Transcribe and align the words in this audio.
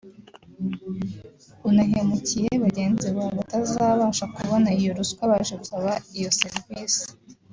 unahemukiye 1.69 2.49
bagenzi 2.63 3.07
bawe 3.15 3.33
batazabasha 3.39 4.25
kubona 4.35 4.67
iyo 4.79 4.91
ruswa 4.97 5.23
baje 5.31 5.53
gusaba 5.61 5.91
iyo 6.17 6.29
serivisi 6.39 7.03